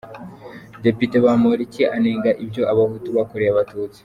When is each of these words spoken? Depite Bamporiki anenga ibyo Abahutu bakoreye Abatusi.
Depite 0.83 1.15
Bamporiki 1.25 1.81
anenga 1.95 2.31
ibyo 2.43 2.63
Abahutu 2.71 3.07
bakoreye 3.17 3.51
Abatusi. 3.51 3.99